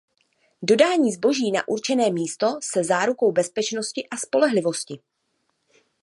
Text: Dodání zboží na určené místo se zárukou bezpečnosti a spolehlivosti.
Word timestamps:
Dodání 0.61 1.11
zboží 1.11 1.51
na 1.51 1.67
určené 1.67 2.09
místo 2.09 2.47
se 2.61 2.83
zárukou 2.83 3.31
bezpečnosti 3.31 4.07
a 4.11 4.17
spolehlivosti. 4.17 4.99